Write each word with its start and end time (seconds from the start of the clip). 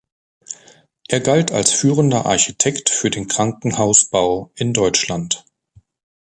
Er 1.09 1.19
galt 1.19 1.51
als 1.51 1.71
führender 1.73 2.25
Architekt 2.25 2.89
für 2.89 3.11
den 3.11 3.27
Krankenhausbau 3.27 4.49
in 4.55 4.73
Deutschland. 4.73 5.45